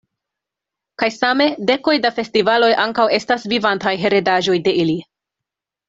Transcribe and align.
Kaj 1.01 1.09
same, 1.17 1.47
dekoj 1.73 1.95
da 2.07 2.11
festivaloj 2.21 2.71
ankaŭ 2.87 3.07
estas 3.21 3.49
vivantaj 3.55 3.95
heredaĵoj 4.07 4.61
de 4.69 4.79
ili. 4.87 4.99